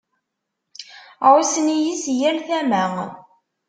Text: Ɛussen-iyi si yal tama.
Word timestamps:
Ɛussen-iyi 1.33 1.93
si 2.01 2.13
yal 2.21 2.37
tama. 2.47 2.83